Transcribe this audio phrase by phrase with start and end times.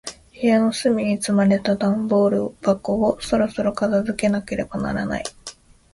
[0.41, 5.23] 部屋の隅に積まれた段ボール箱を、そろそろ片付けなければならない。